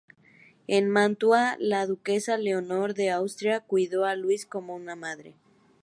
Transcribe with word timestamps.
En 0.65 0.89
Mantua, 0.89 1.57
la 1.59 1.85
duquesa 1.85 2.35
Leonor 2.35 2.95
de 2.95 3.11
Austria 3.11 3.59
cuidó 3.59 4.05
a 4.05 4.15
Luis 4.15 4.47
como 4.47 4.73
una 4.75 4.95
madre. 4.95 5.35